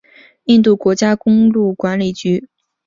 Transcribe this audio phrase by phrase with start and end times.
[0.45, 2.49] 印度国家公路管理局。